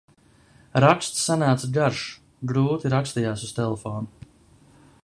[0.83, 2.01] Raksts sanāca garš,
[2.53, 4.31] grūti rakstījās uz telefona.